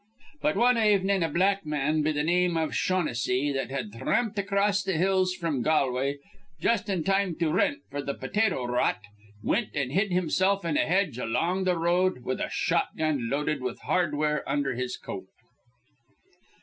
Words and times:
But 0.41 0.55
one 0.55 0.77
avnin' 0.77 1.21
a 1.21 1.29
black 1.29 1.63
man 1.63 2.01
be 2.01 2.11
th' 2.11 2.25
name 2.25 2.57
iv 2.57 2.73
Shaughnessy, 2.75 3.51
that 3.53 3.69
had 3.69 3.93
thramped 3.93 4.35
acrost 4.39 4.85
th' 4.85 4.95
hills 4.95 5.35
fr'm 5.35 5.61
Galway 5.61 6.17
just 6.59 6.89
in 6.89 7.03
time 7.03 7.35
to 7.37 7.51
rent 7.53 7.81
f'r 7.91 8.03
th' 8.07 8.19
potato 8.19 8.65
rot, 8.65 8.97
wint 9.43 9.69
and 9.75 9.91
hid 9.91 10.11
himself 10.11 10.65
in 10.65 10.75
a 10.75 10.87
hedge 10.87 11.19
along 11.19 11.65
th' 11.65 11.75
road 11.75 12.23
with 12.25 12.39
a 12.41 12.49
shotgun 12.49 13.29
loaded 13.29 13.61
with 13.61 13.79
hardware 13.81 14.43
under 14.49 14.73
his 14.73 14.97
coat. 14.97 15.27